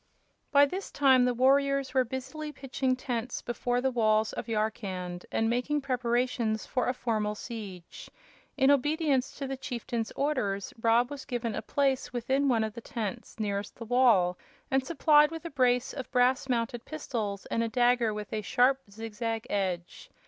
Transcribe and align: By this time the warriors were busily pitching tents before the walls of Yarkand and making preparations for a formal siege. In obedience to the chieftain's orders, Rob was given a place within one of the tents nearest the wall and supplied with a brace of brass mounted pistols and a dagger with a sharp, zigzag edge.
By 0.51 0.65
this 0.65 0.89
time 0.89 1.25
the 1.25 1.33
warriors 1.35 1.93
were 1.93 2.03
busily 2.03 2.51
pitching 2.51 2.95
tents 2.95 3.43
before 3.43 3.81
the 3.81 3.91
walls 3.91 4.33
of 4.33 4.47
Yarkand 4.47 5.27
and 5.31 5.47
making 5.47 5.81
preparations 5.81 6.65
for 6.65 6.87
a 6.87 6.93
formal 6.95 7.35
siege. 7.35 8.09
In 8.57 8.71
obedience 8.71 9.35
to 9.37 9.45
the 9.45 9.55
chieftain's 9.55 10.09
orders, 10.15 10.73
Rob 10.81 11.11
was 11.11 11.23
given 11.25 11.53
a 11.53 11.61
place 11.61 12.11
within 12.11 12.49
one 12.49 12.63
of 12.63 12.73
the 12.73 12.81
tents 12.81 13.39
nearest 13.39 13.75
the 13.75 13.85
wall 13.85 14.39
and 14.71 14.83
supplied 14.83 15.29
with 15.29 15.45
a 15.45 15.51
brace 15.51 15.93
of 15.93 16.09
brass 16.09 16.49
mounted 16.49 16.83
pistols 16.83 17.45
and 17.51 17.61
a 17.61 17.69
dagger 17.69 18.11
with 18.11 18.33
a 18.33 18.41
sharp, 18.41 18.79
zigzag 18.89 19.45
edge. 19.51 20.09